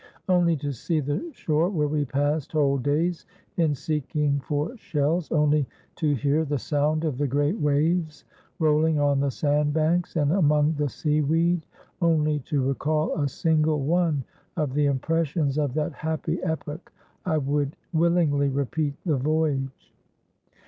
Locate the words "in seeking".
3.57-4.39